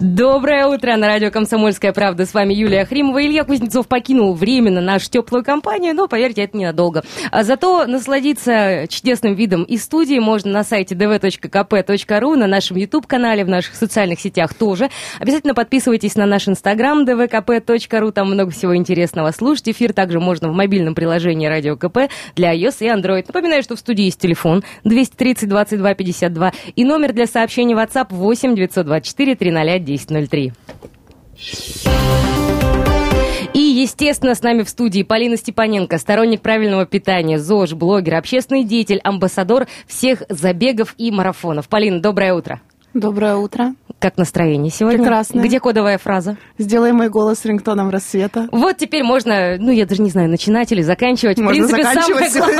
[0.00, 2.26] Доброе утро на радио «Комсомольская правда».
[2.26, 3.24] С вами Юлия Хримова.
[3.24, 7.02] Илья Кузнецов покинул временно нашу теплую компанию, но, поверьте, это ненадолго.
[7.30, 13.48] А зато насладиться чудесным видом из студии можно на сайте dv.kp.ru, на нашем YouTube-канале, в
[13.48, 14.90] наших социальных сетях тоже.
[15.18, 19.30] Обязательно подписывайтесь на наш Инстаграм dvkp.ru, там много всего интересного.
[19.30, 23.24] Слушать эфир также можно в мобильном приложении «Радио КП» для iOS и Android.
[23.26, 28.54] Напоминаю, что в студии есть телефон 230 22 52 и номер для сообщений WhatsApp 8
[28.54, 30.52] 924 300 1003.
[33.54, 39.00] И, естественно, с нами в студии Полина Степаненко, сторонник правильного питания, ЗОЖ, блогер, общественный деятель,
[39.04, 41.68] амбассадор всех забегов и марафонов.
[41.68, 42.60] Полина, доброе утро.
[42.94, 43.74] Доброе утро.
[43.98, 44.98] Как настроение сегодня?
[44.98, 45.40] Прекрасно.
[45.40, 46.36] Где кодовая фраза?
[46.58, 48.48] Сделай мой голос рингтоном рассвета.
[48.52, 51.38] Вот теперь можно, ну, я даже не знаю, начинать или заканчивать.
[51.38, 52.32] Можно в принципе, заканчивать.
[52.32, 52.50] самое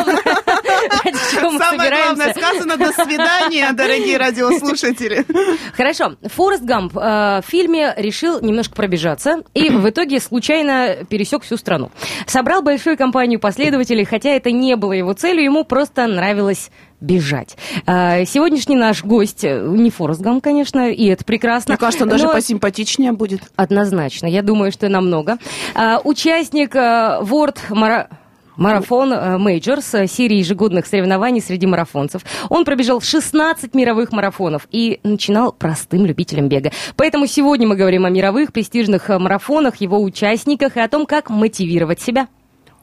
[1.42, 5.26] главное, Самое главное сказано «до свидания», дорогие радиослушатели.
[5.74, 6.14] Хорошо.
[6.22, 11.90] Форест Гамп э, в фильме решил немножко пробежаться и в итоге случайно пересек всю страну.
[12.26, 16.70] Собрал большую компанию последователей, хотя это не было его целью, ему просто нравилось
[17.02, 17.56] бежать.
[17.86, 21.72] Э, сегодняшний наш гость э, не Форест Гамп, конечно, и это прекрасно.
[21.72, 23.42] Мне кажется, он даже но- посимпатичнее будет.
[23.56, 25.38] Однозначно, я думаю, что намного.
[25.74, 28.08] А, участник а, World Mara-
[28.56, 32.22] Marathon э, Majors, э, серии ежегодных соревнований среди марафонцев.
[32.50, 36.70] Он пробежал 16 мировых марафонов и начинал простым любителем бега.
[36.96, 41.30] Поэтому сегодня мы говорим о мировых престижных э, марафонах, его участниках и о том, как
[41.30, 42.28] мотивировать себя.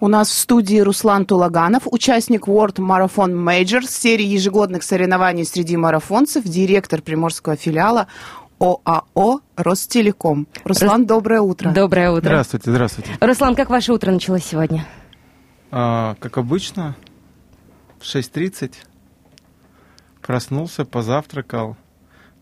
[0.01, 6.45] У нас в студии Руслан Тулаганов, участник World Marathon Majors, серии ежегодных соревнований среди марафонцев,
[6.45, 8.07] директор приморского филиала
[8.59, 10.47] ОАО «Ростелеком».
[10.63, 11.71] Руслан, доброе утро.
[11.71, 12.29] Доброе утро.
[12.29, 13.11] Здравствуйте, здравствуйте.
[13.19, 14.87] Руслан, как ваше утро началось сегодня?
[15.69, 16.95] А, как обычно,
[17.99, 18.71] в 6.30
[20.21, 21.75] проснулся, позавтракал,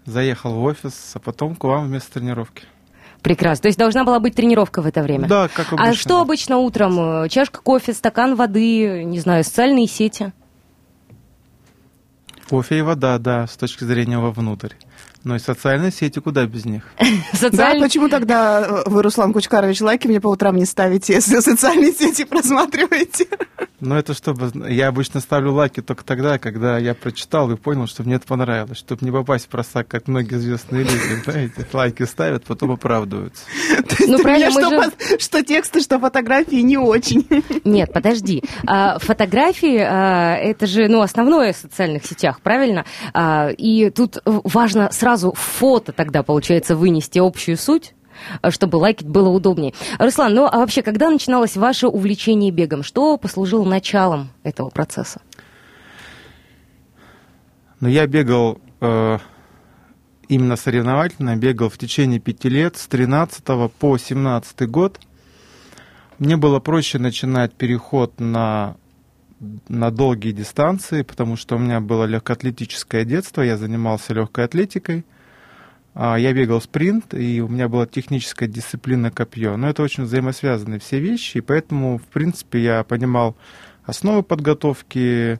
[0.05, 2.65] заехал в офис, а потом к вам вместо тренировки.
[3.21, 3.63] Прекрасно.
[3.63, 5.27] То есть должна была быть тренировка в это время?
[5.27, 5.89] Да, как обычно.
[5.89, 7.23] А что обычно утром?
[7.23, 10.33] Э, Чашка кофе, стакан воды, не знаю, социальные сети?
[12.49, 14.73] Кофе и вода, да, с точки зрения вовнутрь.
[15.23, 16.83] Но и социальные сети куда без них?
[17.33, 17.83] Да, Социальные...
[17.83, 23.27] почему тогда вы, Руслан Кучкарович, лайки мне по утрам не ставите, если социальные сети просматриваете?
[23.79, 24.51] Но это чтобы...
[24.69, 28.77] Я обычно ставлю лайки только тогда, когда я прочитал и понял, что мне это понравилось.
[28.77, 33.43] Чтобы не попасть в просак, как многие известные люди, знаете, лайки ставят, потом оправдываются.
[34.07, 37.27] Ну, правильно, что, что тексты, что фотографии не очень.
[37.63, 38.43] Нет, подожди.
[38.65, 42.85] А, фотографии а, это же ну, основное в социальных сетях, правильно?
[43.13, 47.93] А, и тут важно сразу фото тогда, получается, вынести общую суть
[48.41, 49.73] а, чтобы лайкать было удобнее.
[49.99, 52.83] Руслан, ну а вообще, когда начиналось ваше увлечение бегом?
[52.83, 55.21] Что послужило началом этого процесса?
[57.79, 59.19] Но я бегал э,
[60.27, 63.43] именно соревновательно, бегал в течение пяти лет, с 13
[63.77, 64.99] по 17 год.
[66.17, 68.77] Мне было проще начинать переход на,
[69.39, 75.05] на долгие дистанции, потому что у меня было легкоатлетическое детство, я занимался легкой атлетикой.
[75.93, 79.57] А, Я бегал спринт, и у меня была техническая дисциплина копье.
[79.57, 83.35] Но это очень взаимосвязанные все вещи, и поэтому, в принципе, я понимал
[83.83, 85.39] основы подготовки,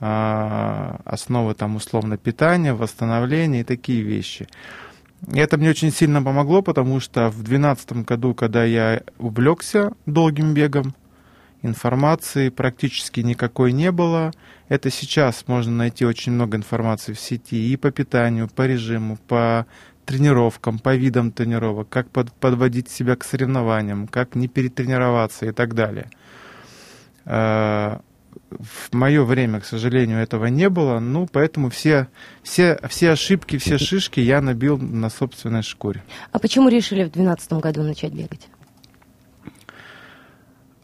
[0.00, 4.48] а, основы там условно питания, восстановления и такие вещи.
[5.32, 10.54] И это мне очень сильно помогло, потому что в 2012 году, когда я увлекся долгим
[10.54, 10.94] бегом,
[11.64, 14.32] информации практически никакой не было.
[14.68, 19.66] Это сейчас можно найти очень много информации в сети и по питанию, по режиму, по
[20.04, 25.74] тренировкам, по видам тренировок, как под- подводить себя к соревнованиям, как не перетренироваться и так
[25.74, 26.08] далее.
[27.24, 27.98] Э,
[28.50, 32.08] В мое время, к сожалению, этого не было, ну, поэтому все,
[32.42, 36.02] все, все ошибки, все шишки я набил на собственной шкуре.
[36.30, 38.48] А почему решили в 2012 году начать бегать?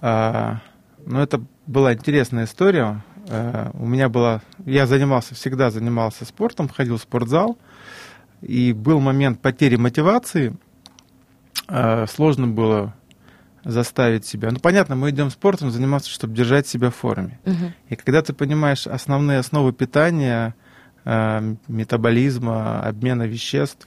[0.01, 0.61] А,
[1.07, 3.03] ну, это была интересная история.
[3.29, 4.43] А, у меня была...
[4.65, 7.59] Я занимался, всегда занимался спортом, ходил в спортзал.
[8.43, 10.57] И был момент потери мотивации.
[11.69, 12.95] А, сложно было
[13.65, 14.51] заставить себя.
[14.51, 17.39] Ну, понятно, мы идем спортом заниматься, чтобы держать себя в форме.
[17.45, 17.75] Мгм.
[17.89, 20.55] И когда ты понимаешь основные основы питания,
[21.05, 23.87] э, метаболизма, обмена веществ,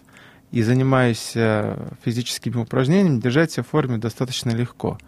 [0.52, 5.00] и занимаешься физическими упражнениями, держать себя в форме достаточно легко.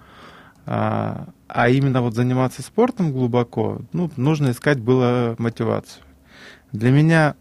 [0.66, 6.04] А, а именно вот заниматься спортом глубоко, ну, нужно искать было мотивацию.
[6.72, 7.36] Для меня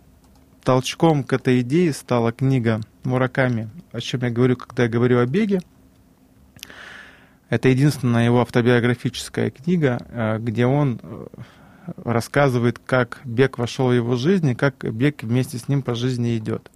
[0.62, 5.26] толчком к этой идее стала книга Мураками, о чем я говорю, когда я говорю о
[5.26, 5.60] беге.
[7.48, 11.26] Это единственная его автобиографическая книга, э, где он э,
[11.96, 16.36] рассказывает, как бег вошел в его жизнь и как бег вместе с ним по жизни
[16.36, 16.70] идет.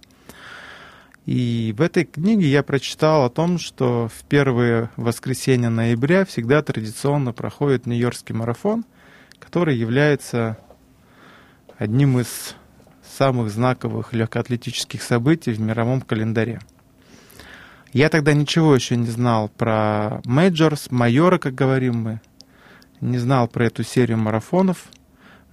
[1.29, 7.33] И в этой книге я прочитал о том, что в первые воскресенья ноября всегда традиционно
[7.33, 8.83] проходит Нью-Йоркский марафон,
[9.37, 10.57] который является
[11.77, 12.55] одним из
[13.03, 16.61] самых знаковых легкоатлетических событий в мировом календаре.
[17.93, 22.21] Я тогда ничего еще не знал про Majors, мейджора, как говорим мы,
[23.01, 24.87] не знал про эту серию марафонов–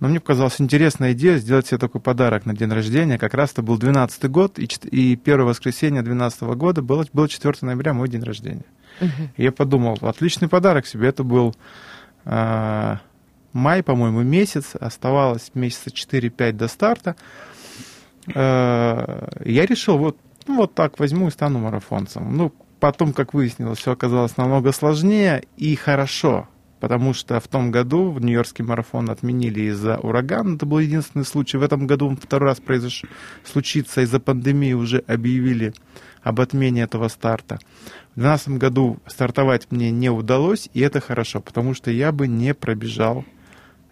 [0.01, 3.19] но мне показалась интересная идея сделать себе такой подарок на день рождения.
[3.19, 7.55] Как раз это был 12 год, и, и первое воскресенье 12 года было, было 4
[7.63, 8.67] ноября, мой день рождения.
[9.01, 9.29] Uh-huh.
[9.37, 11.09] И я подумал, отличный подарок себе.
[11.09, 11.55] Это был
[12.27, 12.97] э,
[13.53, 14.73] май, по-моему, месяц.
[14.79, 17.17] Оставалось месяца 4-5 до старта.
[18.35, 22.37] Э, я решил, вот, ну, вот так возьму и стану марафонцем.
[22.37, 26.49] Ну, потом, как выяснилось, все оказалось намного сложнее и хорошо
[26.81, 30.57] потому что в том году в Нью-Йоркский марафон отменили из-за урагана.
[30.57, 31.57] Это был единственный случай.
[31.57, 33.03] В этом году он второй раз произош...
[33.45, 35.75] случится из-за пандемии, уже объявили
[36.23, 37.59] об отмене этого старта.
[38.15, 42.55] В 2012 году стартовать мне не удалось, и это хорошо, потому что я бы не
[42.55, 43.25] пробежал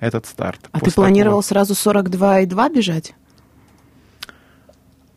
[0.01, 0.69] этот старт.
[0.73, 1.65] А ты планировал такого...
[1.65, 3.15] сразу 42,2 бежать?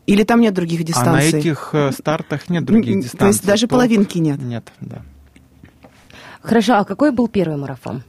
[0.06, 1.12] Или там нет других дистанций?
[1.12, 3.20] А на этих э, стартах нет других дистанций.
[3.20, 4.42] То есть даже половинки нет?
[4.42, 5.04] Нет, да.
[6.42, 8.04] Хорошо, а какой был первый марафон?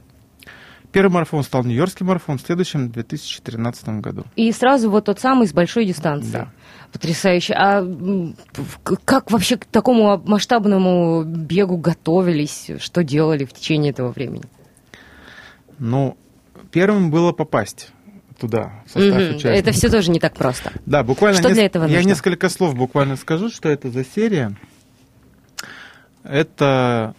[0.91, 4.25] Первый марафон стал Нью-Йоркский марафон в следующем 2013 году.
[4.35, 6.31] И сразу вот тот самый с большой дистанции.
[6.31, 6.47] Да.
[6.91, 7.53] Потрясающе.
[7.53, 7.85] А
[9.05, 12.71] как вообще к такому масштабному бегу готовились?
[12.79, 14.45] Что делали в течение этого времени?
[15.77, 16.17] Ну,
[16.71, 17.91] первым было попасть
[18.39, 19.29] туда, в состав угу.
[19.29, 19.51] участников.
[19.51, 20.71] Это все тоже не так просто.
[20.85, 21.37] Да, буквально...
[21.37, 21.57] Что нес...
[21.57, 22.09] для этого Я нужно?
[22.09, 24.55] несколько слов буквально скажу, что это за серия.
[26.23, 27.13] Это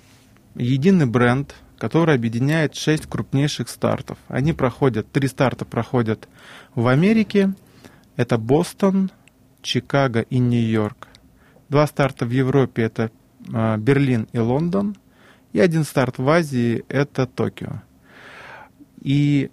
[0.55, 4.19] единый бренд, который объединяет шесть крупнейших стартов.
[4.29, 6.29] Они проходят, три старта проходят
[6.75, 7.55] в Америке.
[8.17, 9.11] Это Бостон,
[9.63, 11.09] Чикаго и Нью-Йорк.
[11.69, 13.11] Два старта в Европе это
[13.53, 14.97] а, Берлин и Лондон.
[15.53, 17.83] И один старт в Азии это Токио.
[19.01, 19.51] И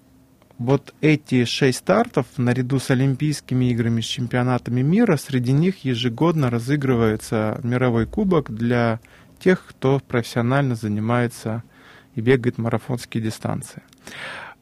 [0.57, 7.59] вот эти шесть стартов, наряду с Олимпийскими играми, с чемпионатами мира, среди них ежегодно разыгрывается
[7.63, 8.99] мировой кубок для
[9.37, 11.63] тех, кто профессионально занимается
[12.15, 13.81] и бегает марафонские дистанции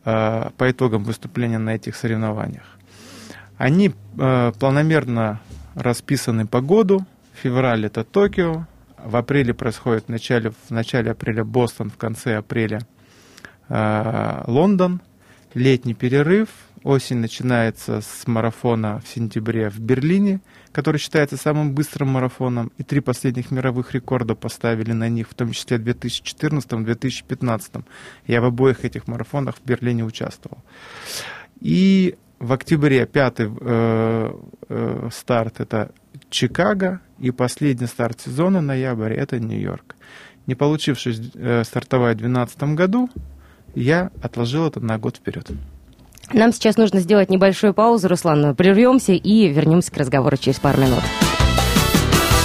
[0.04, 2.66] э, по итогам выступления на этих соревнованиях.
[3.57, 5.39] Они э, планомерно
[5.75, 7.06] расписаны по году.
[7.42, 8.66] Февраль это Токио,
[9.04, 12.81] в апреле происходит в начале, в начале апреля Бостон, в конце апреля
[13.69, 15.01] э, Лондон,
[15.54, 16.50] летний перерыв,
[16.85, 20.39] осень начинается с марафона в сентябре в Берлине–
[20.75, 25.51] который считается самым быстрым марафоном, и три последних мировых рекорда поставили на них, в том
[25.51, 27.85] числе в 2014-2015.
[28.27, 30.57] Я в обоих этих марафонах в Берлине участвовал.
[31.61, 34.33] И в октябре пятый э,
[34.67, 35.93] э, старт это
[36.29, 39.95] Чикаго, и последний старт сезона, ноябрь, это Нью-Йорк.
[40.45, 43.09] Не получившись э, стартовать в 2012 году,
[43.75, 45.49] я отложил это на год вперед.
[46.33, 48.55] Нам сейчас нужно сделать небольшую паузу, Руслан.
[48.55, 51.03] Прервемся и вернемся к разговору через пару минут.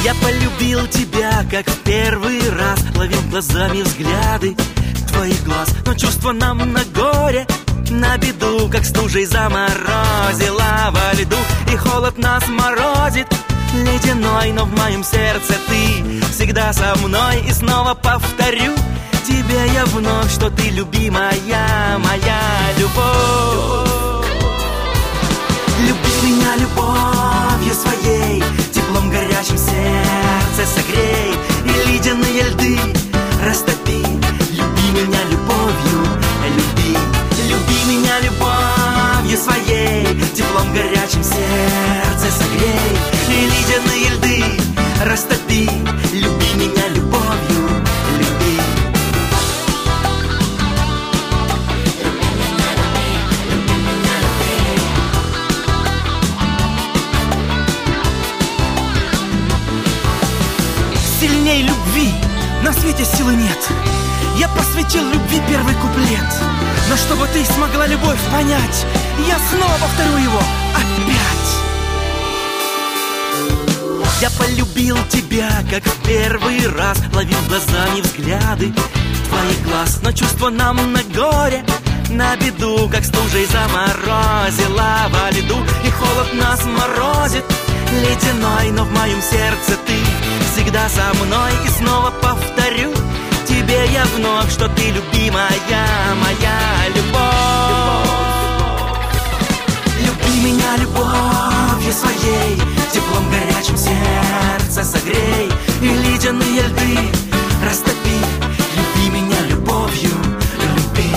[0.02, 4.56] Я полюбил тебя, как в первый раз Ловил глазами взгляды
[5.12, 7.46] твоих глаз Но чувство нам на горе,
[7.90, 11.36] на беду Как стужей заморозила во льду
[11.70, 13.26] И холод нас морозит
[13.74, 18.72] ледяной Но в моем сердце ты всегда со мной И снова повторю
[19.30, 22.40] тебе я вновь, что ты любимая, моя
[22.78, 24.26] любовь.
[25.86, 31.34] Люби меня любовью своей, теплом горячим сердце согрей,
[31.64, 32.78] и ледяные льды
[33.44, 34.02] растопи.
[34.52, 36.00] Люби меня любовью,
[36.56, 36.98] люби,
[37.48, 44.44] люби меня любовью своей, теплом горячим сердце согрей, и ледяные льды
[45.04, 45.79] растопи.
[63.00, 63.58] Свете силы нет.
[64.36, 66.26] Я посвятил любви первый куплет.
[66.90, 68.86] Но чтобы ты смогла любовь понять
[69.26, 70.40] Я снова повторю его
[70.74, 71.50] опять.
[74.20, 76.98] Я полюбил тебя, как в первый раз.
[77.14, 78.72] Ловил глазами взгляды
[79.28, 80.00] твоих глаз.
[80.02, 81.64] Но чувство нам на горе
[82.10, 87.44] на беду, как стужей заморозила во льду И холод нас морозит
[87.92, 91.52] ледяной Но в моем сердце ты всегда со мной.
[91.64, 92.92] И снова повторю
[93.46, 95.50] тебе я вновь Что ты любимая,
[96.22, 96.58] моя
[96.94, 98.10] любовь.
[100.00, 102.56] Люби меня любовью своей
[102.92, 105.50] Теплом горячим сердце согрей.
[105.80, 106.98] И ледяные льды
[107.64, 108.18] растопи.
[108.76, 110.10] Люби меня любовью,
[110.58, 111.10] люби.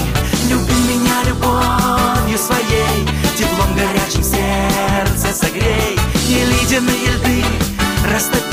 [0.49, 5.97] Люби меня любовью своей Теплом горячим сердце согрей.
[6.27, 7.43] И ледяные льды
[8.11, 8.43] растопи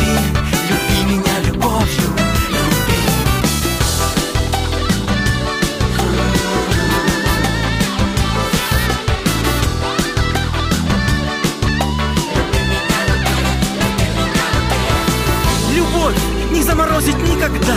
[16.80, 17.76] заморозить никогда.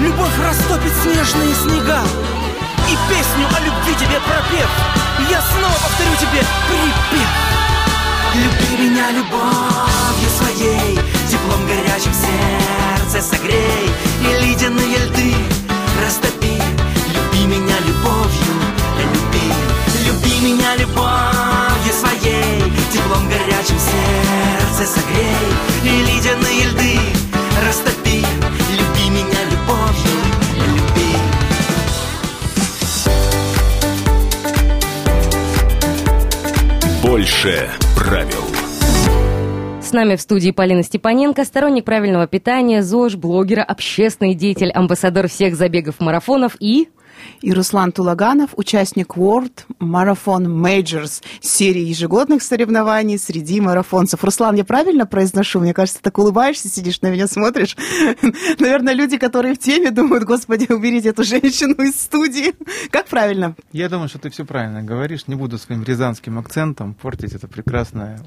[0.00, 2.02] Любовь растопит снежные снега.
[2.88, 4.68] И песню о любви тебе пропев.
[5.30, 7.28] Я снова повторю тебе припев.
[8.34, 10.98] Люби меня любовью своей
[11.28, 13.90] Теплом горячим сердце согрей.
[14.20, 15.34] И ледяные льды
[16.02, 16.60] растопи.
[17.14, 18.54] Люби меня любовью,
[18.98, 19.52] люби
[20.06, 22.72] Люби меня любовью своей.
[22.92, 25.52] Теплом горячим сердце согрей.
[25.84, 26.98] И ледяные льды
[27.66, 28.01] растопи
[37.42, 38.44] Больше правил.
[39.82, 45.56] С нами в студии Полина Степаненко, сторонник правильного питания, ЗОЖ, блогера, общественный деятель, амбассадор всех
[45.56, 46.88] забегов марафонов и...
[47.40, 54.22] И Руслан Тулаганов, участник World Marathon Majors, серии ежегодных соревнований среди марафонцев.
[54.24, 55.60] Руслан, я правильно произношу?
[55.60, 57.76] Мне кажется, ты так улыбаешься, сидишь на меня, смотришь.
[58.58, 62.54] Наверное, люди, которые в теме, думают, господи, уберите эту женщину из студии.
[62.90, 63.54] Как правильно?
[63.72, 65.26] Я думаю, что ты все правильно говоришь.
[65.26, 68.20] Не буду своим рязанским акцентом портить это прекрасное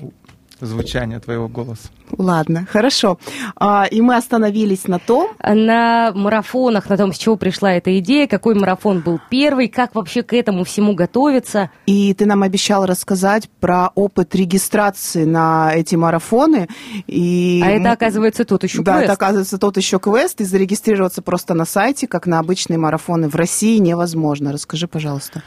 [0.61, 1.89] звучание твоего голоса.
[2.17, 3.19] Ладно, хорошо.
[3.55, 8.27] А, и мы остановились на том, На марафонах, на том, с чего пришла эта идея,
[8.27, 11.71] какой марафон был первый, как вообще к этому всему готовиться.
[11.85, 16.67] и ты нам обещал рассказать про опыт регистрации на эти марафоны.
[17.07, 19.03] И А это, оказывается, тут еще Да, квест.
[19.05, 23.35] это оказывается тот еще квест, и зарегистрироваться просто на сайте, как на обычные марафоны в
[23.35, 24.51] России, невозможно.
[24.53, 25.43] Расскажи, пожалуйста.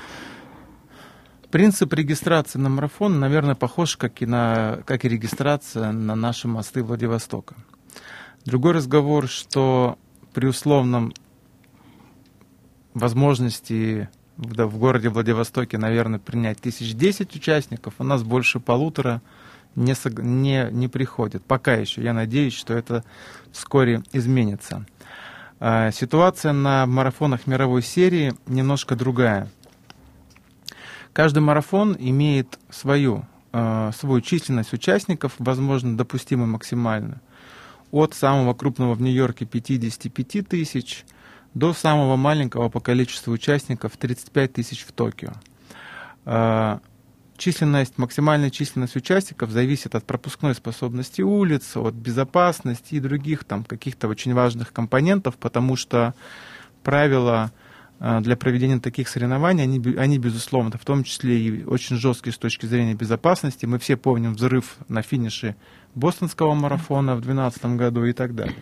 [1.50, 6.82] Принцип регистрации на марафон, наверное, похож, как и, на, как и регистрация на наши мосты
[6.82, 7.54] Владивостока.
[8.44, 9.98] Другой разговор, что
[10.34, 11.14] при условном
[12.92, 19.22] возможности в, в городе Владивостоке, наверное, принять тысяч десять участников, у нас больше полутора
[19.74, 21.42] не, не, не приходит.
[21.44, 22.02] Пока еще.
[22.02, 23.04] Я надеюсь, что это
[23.52, 24.84] вскоре изменится.
[25.60, 29.48] А, Ситуация на марафонах мировой серии немножко другая.
[31.18, 37.20] Каждый марафон имеет свою, э, свою численность участников, возможно, допустимую максимально.
[37.90, 41.04] От самого крупного в Нью-Йорке 55 тысяч
[41.54, 45.32] до самого маленького по количеству участников 35 тысяч в Токио.
[46.24, 46.78] Э,
[47.36, 54.06] Численность, максимальная численность участников зависит от пропускной способности улиц, от безопасности и других там каких-то
[54.06, 56.14] очень важных компонентов, потому что
[56.84, 57.50] правила
[58.00, 62.66] для проведения таких соревнований, они, они, безусловно, в том числе и очень жесткие с точки
[62.66, 63.66] зрения безопасности.
[63.66, 65.56] Мы все помним взрыв на финише
[65.96, 68.56] бостонского марафона в 2012 году и так далее.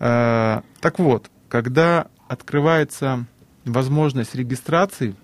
[0.00, 3.26] Э, Так вот, когда открывается
[3.64, 5.14] возможность регистрации,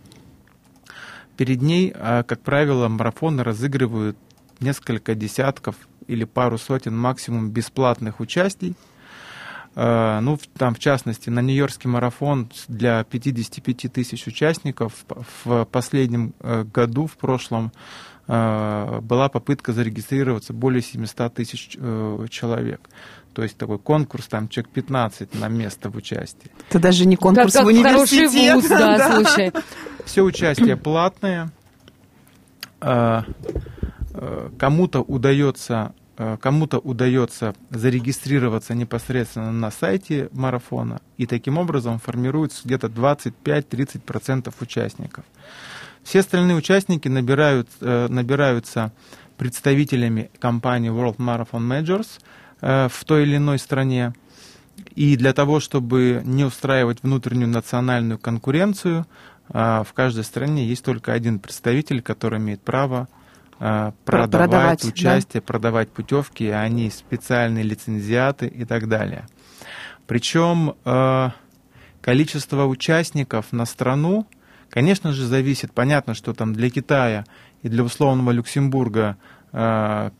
[1.36, 4.16] перед ней, э, как правило, марафоны разыгрывают
[4.60, 8.74] несколько десятков или пару сотен максимум бесплатных участий.
[9.74, 15.04] Э, Ну, там, в частности, на Нью-Йоркский марафон для 55 тысяч участников
[15.44, 17.72] в последнем э, году, в прошлом,
[18.28, 21.78] э, была попытка зарегистрироваться более 700 тысяч
[22.30, 22.80] человек.
[23.34, 26.50] То есть такой конкурс, там, человек 15 на место в участии.
[26.68, 28.54] Это даже не конкурс как, как в хороший университет.
[28.54, 29.52] вуз, да, слушай.
[30.04, 31.50] Все участие платное.
[34.58, 35.94] Кому-то удается,
[36.40, 45.24] кому-то удается зарегистрироваться непосредственно на сайте марафона, и таким образом формируется где-то 25-30% участников.
[46.02, 48.92] Все остальные участники набирают, э, набираются
[49.36, 52.20] представителями компании World Marathon Majors
[52.60, 54.12] э, в той или иной стране.
[54.94, 59.06] И для того, чтобы не устраивать внутреннюю национальную конкуренцию,
[59.48, 63.21] в каждой стране есть только один представитель, который имеет право э,
[64.04, 69.26] продавать, продавать, участие, продавать путевки, они специальные лицензиаты и так далее.
[70.08, 71.30] Причем э,
[72.00, 74.26] количество участников на страну,
[74.68, 75.72] конечно же, зависит.
[75.72, 77.24] Понятно, что там для Китая
[77.62, 79.16] и для условного Люксембурга
[79.52, 80.10] э,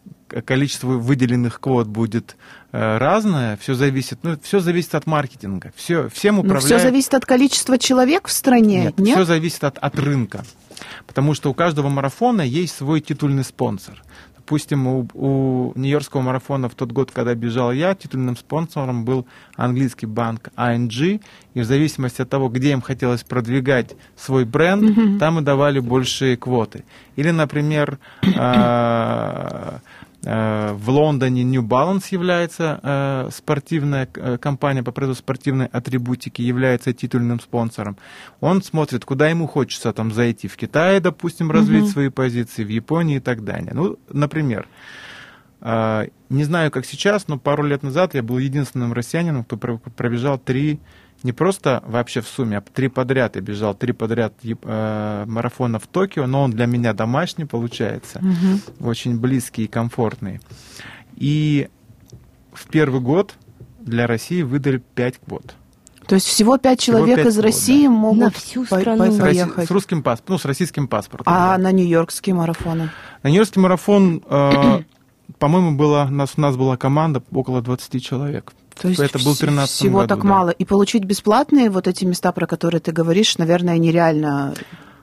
[0.46, 2.37] количество выделенных квот будет
[2.70, 5.72] э, разное, все зависит, ну, все зависит от маркетинга.
[5.75, 6.64] Все, всем Но управляет...
[6.64, 9.14] все зависит от количества человек в стране, Нет, нет?
[9.16, 10.44] все зависит от, от рынка.
[11.06, 14.02] Потому что у каждого марафона есть свой титульный спонсор.
[14.36, 19.24] Допустим, у, у Нью-Йоркского марафона в тот год, когда бежал я, титульным спонсором был
[19.54, 21.22] английский банк ING.
[21.54, 26.36] И в зависимости от того, где им хотелось продвигать свой бренд, там и давали большие
[26.36, 26.84] квоты.
[27.14, 29.78] Или, например, э,
[30.24, 37.40] в Лондоне New Balance является э, спортивная э, компания по производству спортивной атрибутики, является титульным
[37.40, 37.96] спонсором.
[38.40, 40.46] Он смотрит, куда ему хочется там зайти.
[40.46, 43.72] В Китае, допустим, развить свои позиции, в Японии и так далее.
[43.74, 44.68] Ну, например,
[45.60, 49.78] э, не знаю, как сейчас, но пару лет назад я был единственным россиянином, кто про-
[49.78, 50.78] пробежал три,
[51.24, 55.86] не просто вообще в сумме, а три подряд я бежал, три подряд э, марафона в
[55.86, 58.20] Токио, но он для меня домашний получается,
[58.80, 60.40] очень близкий и комфортный.
[61.16, 61.68] И
[62.52, 63.34] в первый год
[63.80, 65.54] для России выдали 5 квот.
[66.06, 67.90] То есть всего пять Всего человек пять из квот, России да.
[67.90, 69.12] могут На всю по- страну.
[69.16, 69.68] по- поехать.
[69.68, 71.32] с русским паспортом, ну, с российским паспортом.
[71.32, 71.62] А да.
[71.62, 72.90] на нью-йоркские марафоны?
[73.22, 74.82] На Нью-Йоркский марафон, э,
[75.38, 78.52] по-моему, было, нас, у нас была команда около 20 человек.
[78.80, 80.28] То есть Это был вс- 13 всего году, так да.
[80.28, 80.50] мало.
[80.50, 84.54] И получить бесплатные вот эти места, про которые ты говоришь, наверное, нереально.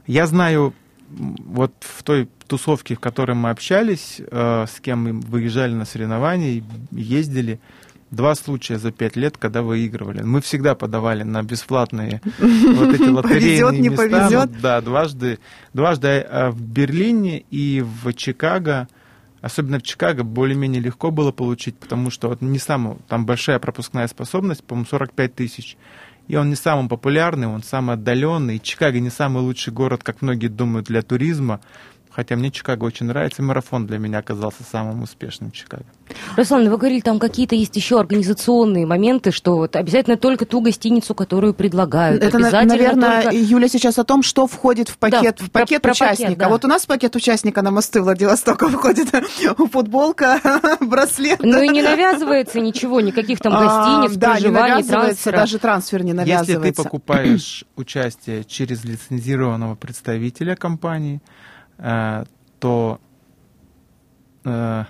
[0.07, 0.73] Я знаю,
[1.09, 6.63] вот в той тусовке, в которой мы общались, э, с кем мы выезжали на соревнования,
[6.91, 7.59] ездили,
[8.11, 10.23] два случая за пять лет, когда выигрывали.
[10.23, 14.07] Мы всегда подавали на бесплатные вот эти лотерейные Повезет, не места.
[14.09, 14.61] повезет.
[14.61, 15.37] Да, дважды,
[15.73, 18.87] дважды э, в Берлине и в Чикаго.
[19.41, 24.07] Особенно в Чикаго более-менее легко было получить, потому что вот не самый, там большая пропускная
[24.07, 25.77] способность, по-моему, 45 тысяч.
[26.27, 28.59] И он не самый популярный, он самый отдаленный.
[28.59, 31.59] Чикаго не самый лучший город, как многие думают, для туризма.
[32.11, 35.83] Хотя мне Чикаго очень нравится, и марафон для меня оказался самым успешным в Чикаго.
[36.35, 41.13] Руслан, вы говорили, там какие-то есть еще организационные моменты, что вот обязательно только ту гостиницу,
[41.13, 42.23] которую предлагают.
[42.23, 45.81] Это, наверное, только- Юля сейчас о том, что входит в пакет, Да, в про- пакет
[45.83, 46.39] про пакет, участника.
[46.41, 46.49] да.
[46.49, 49.09] Вот у нас в пакет участника на мосты Владивостока входит
[49.71, 50.41] футболка,
[50.81, 51.39] браслет.
[51.43, 53.61] Ну и не навязывается ничего, никаких там А,
[54.01, 55.37] гостиниц, да, проживаний, навязывается, трансфера.
[55.37, 56.61] даже трансфер не Если навязывается.
[56.61, 61.21] ты покупаешь участие через лицензированного представителя компании,
[62.59, 62.99] то
[64.45, 64.83] э,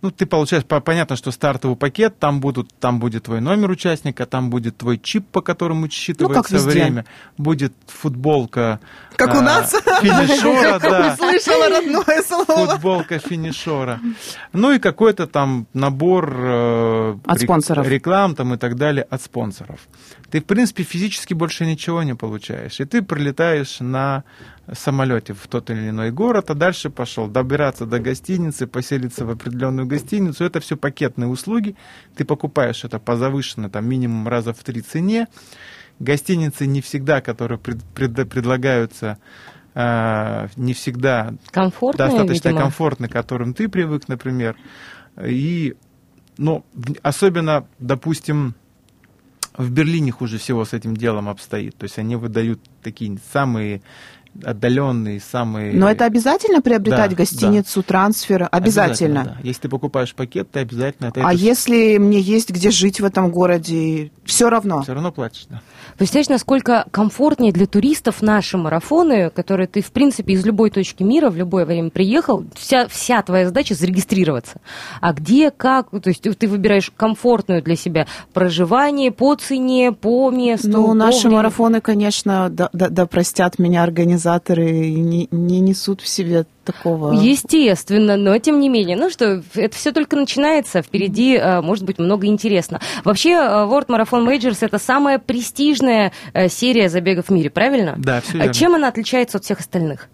[0.00, 4.26] ну, ты получаешь, по- понятно, что стартовый пакет, там, будут, там будет твой номер участника,
[4.26, 7.04] там будет твой чип, по которому считывается Ну, время,
[7.36, 8.78] будет футболка
[9.16, 9.70] Как у э, нас.
[10.00, 12.66] финишера, да, Услышала родное слово.
[12.68, 13.98] футболка финишера.
[14.52, 17.88] Ну и какой-то там набор э, От спонсоров.
[17.88, 19.80] реклам там и так далее от спонсоров.
[20.30, 22.80] Ты, в принципе, физически больше ничего не получаешь.
[22.80, 24.24] И ты прилетаешь на
[24.70, 29.86] самолете в тот или иной город, а дальше пошел добираться до гостиницы, поселиться в определенную
[29.86, 30.44] гостиницу.
[30.44, 31.76] Это все пакетные услуги.
[32.14, 35.28] Ты покупаешь это по завышенной, там, минимум раза в три цене.
[35.98, 39.16] Гостиницы не всегда, которые пред- пред- предлагаются,
[39.74, 42.62] э, не всегда Комфортная, достаточно видимо.
[42.64, 44.56] комфортны, к которым ты привык, например.
[45.24, 45.74] И,
[46.36, 46.64] ну,
[47.02, 48.54] особенно, допустим,
[49.58, 51.76] в Берлине хуже всего с этим делом обстоит.
[51.76, 53.82] То есть они выдают такие самые
[54.44, 55.72] отдаленные, самые...
[55.72, 58.48] Но это обязательно приобретать Да, гостиницу, трансфер?
[58.50, 59.24] Обязательно.
[59.24, 59.36] да.
[59.42, 63.04] Если ты покупаешь пакет, ты обязательно это, А это если мне есть где жить в
[63.04, 64.82] этом городе, все равно.
[64.82, 65.60] все равно платишь, да.
[65.96, 71.28] Представляешь, насколько комфортнее для туристов наши марафоны, которые ты, в принципе, из любой точки мира
[71.30, 74.60] в любое время приехал, вся, вся твоя задача зарегистрироваться.
[75.00, 80.68] А где, как, то есть ты выбираешь комфортную для себя проживание по цене, по месту.
[80.70, 81.36] Ну, по наши времени.
[81.36, 84.17] марафоны, конечно, да, да- да простят меня организаторы,
[84.90, 87.12] и не, не несут в себе такого...
[87.12, 88.96] Естественно, но тем не менее.
[88.96, 92.80] Ну что, это все только начинается, впереди э, может быть много интересно.
[93.04, 97.94] Вообще, э, World Marathon Majors это самая престижная э, серия забегов в мире, правильно?
[97.96, 98.54] Да, всё А верно.
[98.54, 100.08] Чем она отличается от всех остальных?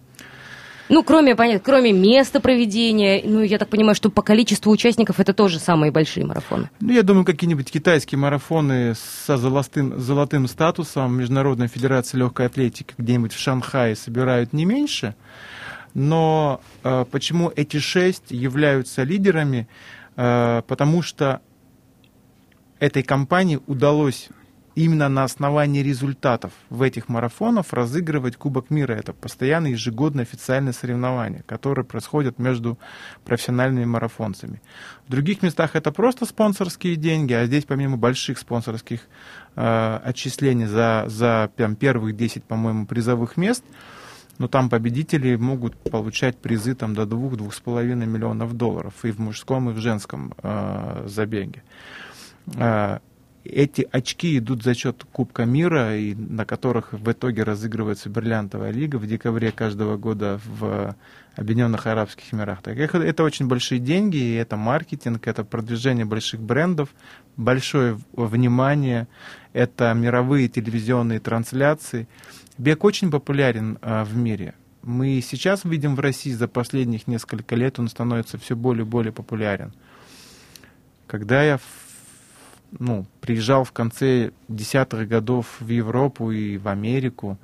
[0.89, 5.33] Ну, кроме, понятно, кроме места проведения, ну, я так понимаю, что по количеству участников это
[5.33, 6.69] тоже самые большие марафоны.
[6.79, 13.33] Ну, я думаю, какие-нибудь китайские марафоны со золотым, золотым статусом Международной Федерации Легкой Атлетики где-нибудь
[13.33, 15.15] в Шанхае собирают не меньше.
[15.93, 19.67] Но э, почему эти шесть являются лидерами?
[20.17, 21.41] Э, потому что
[22.79, 24.29] этой компании удалось
[24.75, 28.93] именно на основании результатов в этих марафонах разыгрывать Кубок мира.
[28.93, 32.77] Это постоянно ежегодное официальное соревнование, которое происходит между
[33.23, 34.61] профессиональными марафонцами.
[35.07, 39.01] В других местах это просто спонсорские деньги, а здесь помимо больших спонсорских
[39.55, 43.63] э, отчислений за, за прям, первых 10, по-моему, призовых мест,
[44.37, 49.73] но там победители могут получать призы там, до 2-2,5 миллионов долларов и в мужском, и
[49.73, 51.63] в женском э, забеге.
[53.45, 58.97] Эти очки идут за счет Кубка мира, и на которых в итоге разыгрывается бриллиантовая лига
[58.97, 60.95] в декабре каждого года в
[61.35, 62.77] Объединенных Арабских Эмиратах.
[62.77, 66.89] Это, это очень большие деньги, и это маркетинг, это продвижение больших брендов,
[67.37, 69.07] большое внимание,
[69.53, 72.07] это мировые телевизионные трансляции.
[72.57, 74.55] Бег очень популярен а, в мире.
[74.81, 79.11] Мы сейчас видим в России за последних несколько лет он становится все более и более
[79.11, 79.73] популярен.
[81.07, 81.59] Когда я
[82.79, 87.37] ну, приезжал в конце десятых годов в Европу и в Америку,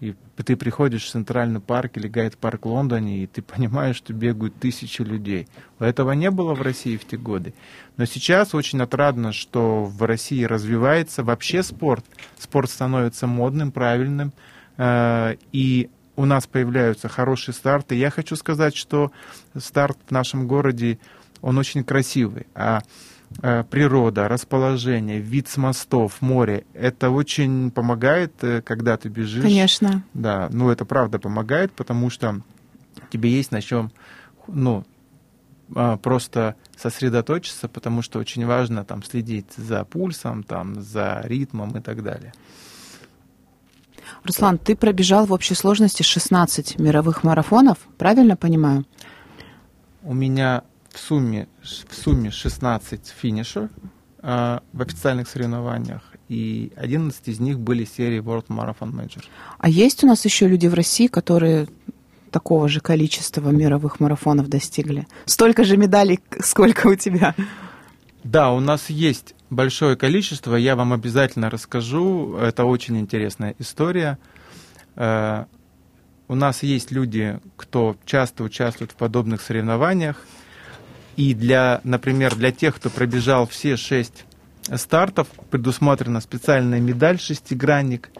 [0.00, 5.02] и ты приходишь в Центральный парк или Гайд-парк Лондоне, и ты понимаешь, что бегают тысячи
[5.02, 5.48] людей.
[5.78, 7.54] Этого не было в России в те годы.
[7.96, 12.04] Но сейчас очень отрадно, что в России развивается вообще спорт.
[12.38, 14.32] Спорт становится модным, правильным,
[14.76, 17.94] э, и у нас появляются хорошие старты.
[17.94, 19.10] Я хочу сказать, что
[19.56, 20.98] старт в нашем городе,
[21.40, 22.46] он очень красивый.
[22.54, 22.82] А
[23.40, 29.42] природа, расположение, вид с мостов, море, это очень помогает, э, когда ты бежишь.
[29.42, 30.04] Конечно.
[30.14, 32.40] Да, ну это правда помогает, потому что
[33.10, 33.90] тебе есть на чем,
[34.46, 34.84] ну,
[35.74, 41.80] а, просто сосредоточиться, потому что очень важно там следить за пульсом, там, за ритмом и
[41.80, 42.32] так далее.
[44.24, 48.84] Руслан, ты пробежал в общей сложности 16 мировых марафонов, правильно понимаю?
[50.02, 53.68] У меня в сумме, в сумме 16 финишев
[54.22, 59.22] э, в официальных соревнованиях, и 11 из них были серии World Marathon Major.
[59.58, 61.66] А есть у нас еще люди в России, которые
[62.30, 65.06] такого же количества мировых марафонов достигли?
[65.26, 67.34] Столько же медалей, сколько у тебя?
[68.24, 72.36] Да, у нас есть большое количество, я вам обязательно расскажу.
[72.36, 74.18] Это очень интересная история.
[74.96, 75.44] Э,
[76.26, 80.26] у нас есть люди, кто часто участвует в подобных соревнованиях,
[81.16, 84.24] и для, например, для тех, кто пробежал все шесть
[84.76, 88.10] стартов, предусмотрена специальная медаль шестигранник,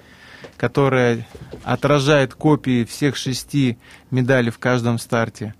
[0.56, 1.26] которая
[1.62, 3.78] отражает копии всех шести
[4.10, 5.54] медалей в каждом старте.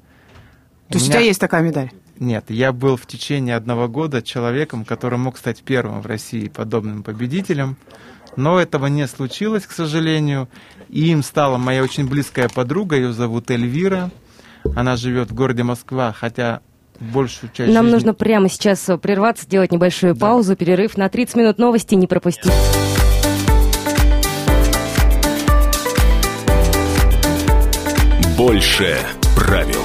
[0.88, 1.18] То есть у, меня...
[1.18, 1.90] у тебя есть такая медаль?
[2.18, 7.02] Нет, я был в течение одного года человеком, который мог стать первым в России подобным
[7.02, 7.76] победителем.
[8.36, 10.48] Но этого не случилось, к сожалению.
[10.88, 14.10] И им стала моя очень близкая подруга, ее зовут Эльвира.
[14.76, 16.60] Она живет в городе Москва, хотя
[17.12, 17.94] большую часть Нам жизни...
[17.94, 20.20] нужно прямо сейчас прерваться, сделать небольшую да.
[20.20, 22.52] паузу, перерыв на 30 минут новости, не пропустить.
[28.36, 28.96] Больше
[29.36, 29.80] правил.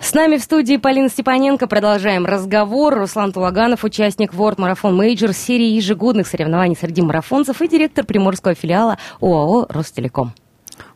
[0.00, 1.66] С нами в студии Полина Степаненко.
[1.66, 2.94] Продолжаем разговор.
[2.94, 8.98] Руслан Тулаганов, участник World Marathon Major серии ежегодных соревнований среди марафонцев и директор приморского филиала
[9.20, 10.34] ОАО «Ростелеком».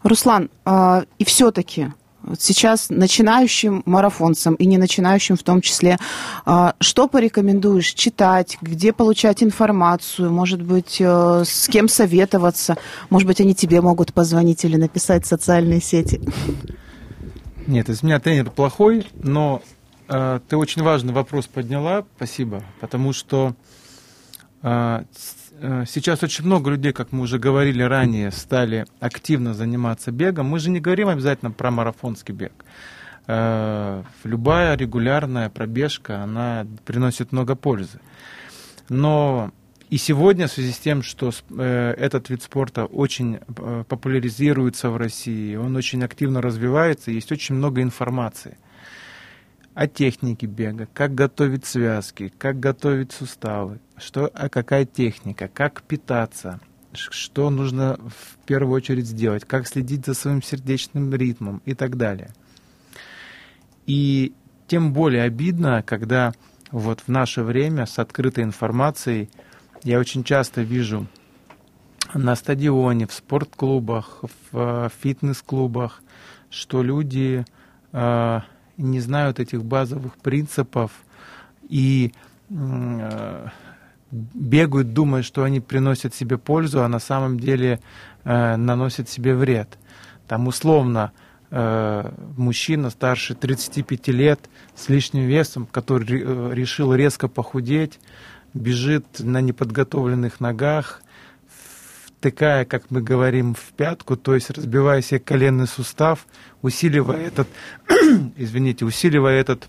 [0.02, 1.88] Руслан, э, и все-таки
[2.38, 5.98] сейчас начинающим марафонцам и не начинающим в том числе,
[6.44, 12.76] а, что порекомендуешь читать, где получать информацию, может быть, э, с кем советоваться,
[13.10, 16.20] может быть, они тебе могут позвонить или написать в социальные сети?
[17.66, 19.62] Нет, из меня тренер плохой, но
[20.08, 23.54] э, ты очень важный вопрос подняла, спасибо, потому что
[24.66, 25.04] Э,
[25.86, 30.46] сейчас очень много людей, как мы уже говорили ранее, стали активно заниматься бегом.
[30.46, 32.52] Мы же не говорим обязательно про марафонский бег.
[33.26, 38.00] Э, любая регулярная пробежка, она приносит много пользы.
[38.88, 39.50] Но
[39.90, 43.38] и сегодня в связи с тем, что э, этот вид спорта очень
[43.88, 48.58] популяризируется в России, он очень активно развивается, есть очень много информации
[49.76, 56.60] о технике бега, как готовить связки, как готовить суставы, что, а какая техника, как питаться,
[56.94, 62.30] что нужно в первую очередь сделать, как следить за своим сердечным ритмом и так далее.
[63.84, 64.32] И
[64.66, 66.32] тем более обидно, когда
[66.70, 69.28] вот в наше время с открытой информацией
[69.82, 71.06] я очень часто вижу
[72.14, 76.00] на стадионе, в спортклубах, в э, фитнес-клубах,
[76.48, 77.44] что люди
[77.92, 78.40] э,
[78.76, 80.90] не знают этих базовых принципов
[81.68, 82.12] и
[82.50, 83.48] э,
[84.10, 87.80] бегают, думая, что они приносят себе пользу, а на самом деле
[88.24, 89.78] э, наносят себе вред.
[90.28, 91.12] Там условно
[91.50, 94.40] э, мужчина старше 35 лет
[94.74, 97.98] с лишним весом, который решил резко похудеть,
[98.54, 101.02] бежит на неподготовленных ногах,
[102.26, 106.26] втыкая, как мы говорим, в пятку, то есть разбивая себе коленный сустав,
[106.60, 107.48] усиливая этот,
[108.36, 109.68] извините, усиливая этот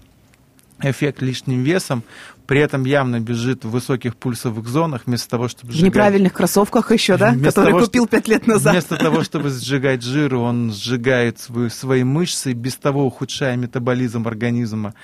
[0.81, 2.03] эффект лишним весом,
[2.47, 5.83] при этом явно бежит в высоких пульсовых зонах, вместо того, чтобы сжигать...
[5.83, 7.33] В неправильных кроссовках еще, да?
[7.33, 8.73] Которые того, купил пять лет назад.
[8.73, 14.95] Вместо того, чтобы сжигать жир, он сжигает свои, свои мышцы, без того ухудшая метаболизм организма.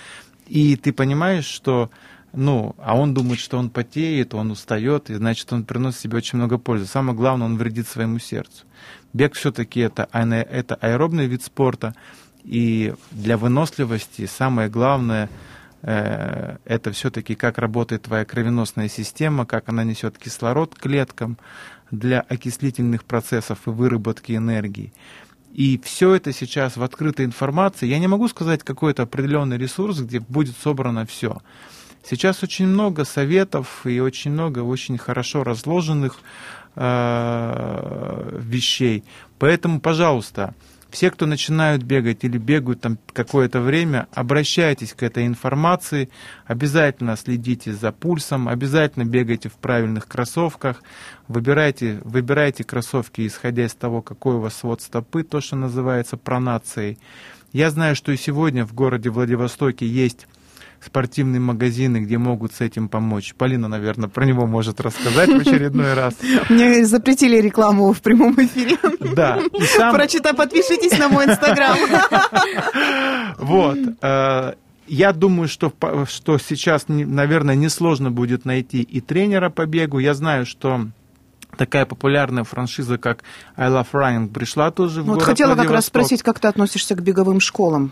[0.48, 1.92] И ты понимаешь, что
[2.34, 6.40] ну, а он думает, что он потеет, он устает, и значит, он приносит себе очень
[6.40, 6.88] много пользы.
[6.88, 8.66] Самое главное, он вредит своему сердцу.
[9.14, 11.94] Бег все-таки это, это аэробный вид спорта,
[12.44, 15.30] и для выносливости самое главное
[15.84, 21.38] э, это все-таки как работает твоя кровеносная система, как она несет кислород клеткам
[21.92, 24.92] для окислительных процессов и выработки энергии.
[25.54, 27.86] И все это сейчас в открытой информации.
[27.86, 31.38] Я не могу сказать какой-то определенный ресурс, где будет собрано все.
[32.04, 36.20] Сейчас очень много советов и очень много очень хорошо разложенных
[36.76, 39.04] э, вещей.
[39.40, 40.54] Поэтому, пожалуйста,
[40.94, 46.10] все, кто начинают бегать или бегают там какое-то время, обращайтесь к этой информации,
[46.46, 50.84] обязательно следите за пульсом, обязательно бегайте в правильных кроссовках,
[51.28, 57.00] выбирайте, выбирайте кроссовки, исходя из того, какой у вас свод стопы, то, что называется пронацией.
[57.54, 60.28] Я знаю, что и сегодня в городе Владивостоке есть
[60.86, 63.34] спортивные магазины, где могут с этим помочь.
[63.36, 66.16] Полина, наверное, про него может рассказать в очередной раз.
[66.50, 68.78] Мне запретили рекламу в прямом эфире.
[69.16, 69.40] Да.
[69.92, 71.78] Прочитай, подпишитесь на мой инстаграм.
[73.38, 73.78] Вот.
[74.02, 74.54] Э,
[74.88, 75.74] я думаю, что,
[76.08, 80.00] что сейчас, наверное, несложно будет найти и тренера по бегу.
[80.00, 80.88] Я знаю, что
[81.58, 83.24] такая популярная франшиза, как
[83.56, 86.48] I Love Running, пришла тоже в ну, город Вот хотела как раз спросить, как ты
[86.48, 87.92] относишься к беговым школам?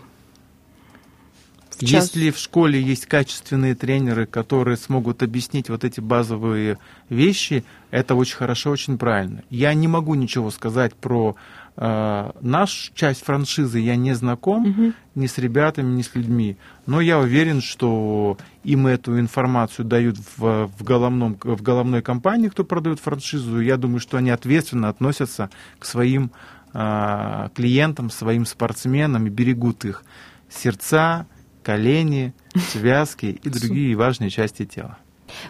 [1.78, 2.14] Сейчас.
[2.14, 8.36] Если в школе есть качественные тренеры, которые смогут объяснить вот эти базовые вещи, это очень
[8.36, 9.42] хорошо, очень правильно.
[9.50, 11.36] Я не могу ничего сказать про
[11.76, 14.92] э, нашу часть франшизы, я не знаком угу.
[15.14, 16.56] ни с ребятами, ни с людьми,
[16.86, 22.64] но я уверен, что им эту информацию дают в, в, головном, в головной компании, кто
[22.64, 23.60] продает франшизу.
[23.60, 26.30] Я думаю, что они ответственно относятся к своим
[26.74, 30.04] э, клиентам, своим спортсменам и берегут их
[30.50, 31.26] сердца,
[31.62, 32.34] колени,
[32.72, 34.98] связки и другие важные части тела.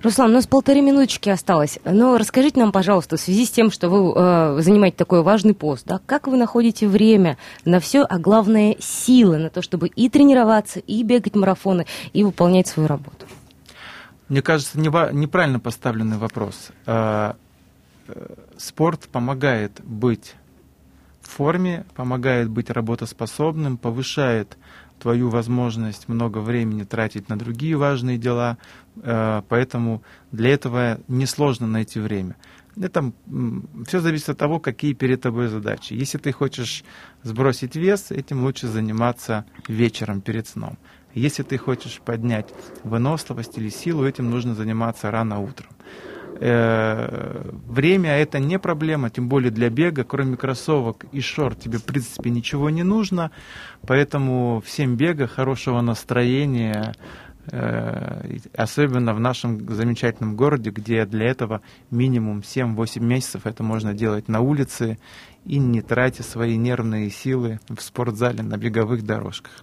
[0.03, 1.79] Руслан, у нас полторы минуточки осталось.
[1.85, 5.87] Но расскажите нам, пожалуйста, в связи с тем, что вы э, занимаете такой важный пост,
[5.87, 10.79] да, как вы находите время на все, а главное силы на то, чтобы и тренироваться,
[10.81, 13.27] и бегать марафоны, и выполнять свою работу?
[14.29, 16.71] Мне кажется, неправильно поставленный вопрос.
[16.87, 17.35] Э,
[18.09, 20.35] э, спорт помогает быть
[21.21, 24.57] в форме, помогает быть работоспособным, повышает
[25.03, 28.57] твою возможность много времени тратить на другие важные дела,
[28.97, 32.37] э, поэтому для этого несложно найти время.
[32.81, 33.13] Это
[33.87, 35.93] все зависит от того, какие перед тобой задачи.
[35.93, 36.85] Если ты хочешь
[37.23, 40.79] сбросить вес, этим лучше заниматься вечером перед сном.
[41.15, 42.49] Если ты хочешь поднять
[42.85, 45.71] выносливость или силу, этим нужно заниматься рано утром.
[46.45, 51.85] Э, время это не проблема, тем более для бега, кроме кроссовок и шорт тебе в
[51.85, 53.31] принципе ничего не нужно,
[53.87, 56.97] поэтому всем бега, хорошего настроения,
[57.53, 61.61] э, особенно в нашем замечательном городе, где для этого
[61.93, 64.99] минимум 7-8 месяцев это можно делать на улице
[65.45, 69.63] и не тратя свои нервные силы в спортзале на беговых дорожках.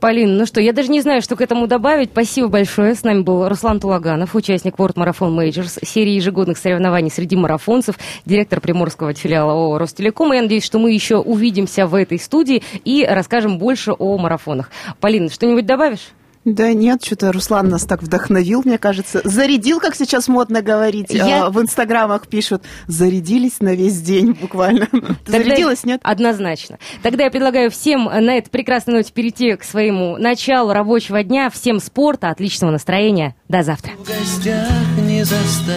[0.00, 2.10] Полин, ну что, я даже не знаю, что к этому добавить.
[2.10, 2.94] Спасибо большое.
[2.94, 8.60] С нами был Руслан Тулаганов, участник World Marathon Majors, серии ежегодных соревнований среди марафонцев, директор
[8.60, 10.32] приморского филиала ООО «Ростелеком».
[10.32, 14.70] И я надеюсь, что мы еще увидимся в этой студии и расскажем больше о марафонах.
[15.00, 16.12] Полин, что-нибудь добавишь?
[16.44, 19.20] Да нет, что-то Руслан нас так вдохновил, мне кажется.
[19.24, 21.10] Зарядил, как сейчас модно говорить.
[21.10, 21.44] Я...
[21.44, 24.86] А, в инстаграмах пишут, зарядились на весь день буквально.
[24.90, 25.14] Тогда...
[25.26, 26.00] Зарядилась, нет?
[26.02, 26.78] Однозначно.
[27.02, 31.50] Тогда я предлагаю всем на этой прекрасной ноте перейти к своему началу рабочего дня.
[31.50, 33.34] Всем спорта, отличного настроения.
[33.48, 33.92] До завтра.
[33.98, 34.70] В гостях
[35.06, 35.76] не застать.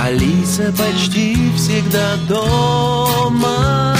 [0.00, 3.96] Алиса почти всегда дома.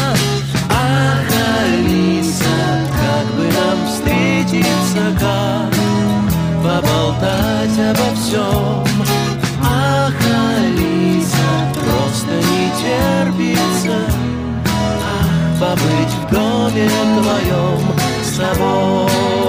[0.71, 1.25] Ах,
[1.63, 2.45] Алиса,
[2.91, 4.34] как бы нам встретиться,
[5.19, 5.75] как
[6.63, 8.85] поболтать обо всем.
[9.63, 10.13] Ах,
[10.57, 11.37] Алиса,
[11.75, 13.99] просто не терпится.
[15.59, 17.81] Побыть в доме твоем
[18.23, 19.44] с тобою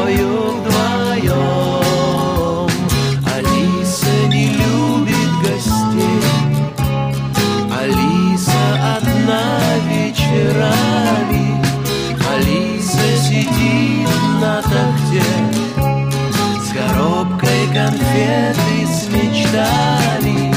[17.85, 20.53] конфеты с мечтами.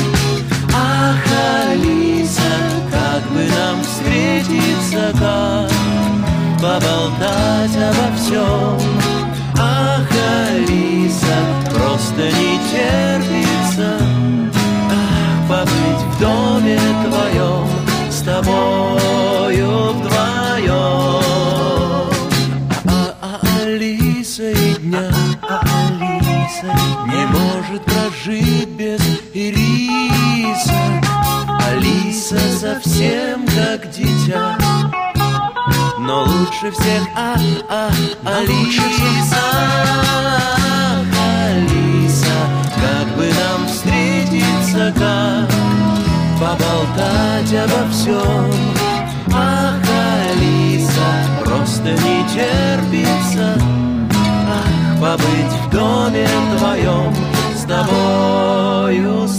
[0.74, 1.24] Ах,
[1.70, 2.40] Алиса,
[2.90, 5.70] как бы нам встретиться, как
[6.56, 8.78] поболтать обо всем.
[9.58, 10.08] Ах,
[10.48, 11.36] Алиса,
[11.74, 13.98] просто не терпится,
[14.90, 17.68] ах, побыть в доме твоем
[18.10, 19.37] с тобой.
[27.18, 29.00] Не может прожить без
[29.34, 30.72] Ириса.
[31.68, 34.56] Алиса совсем как дитя
[36.08, 37.36] но лучше всех, а,
[37.68, 37.90] а,
[38.24, 39.36] Алиса,
[41.44, 42.38] Алиса,
[42.76, 45.50] как бы нам встретиться, как
[46.40, 48.50] поболтать обо всем.
[49.34, 49.74] Ах,
[50.30, 53.60] Алиса, просто не терпится,
[55.08, 57.14] побыть в доме твоем
[57.56, 59.38] с тобою, с